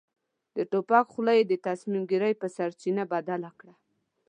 د 0.55 0.57
توپک 0.71 1.05
خوله 1.13 1.33
يې 1.39 1.43
د 1.47 1.53
تصميم 1.67 2.03
ګيرۍ 2.11 2.33
په 2.41 2.47
سرچينه 2.55 3.03
بدله 3.13 3.51
کړه. 3.59 3.73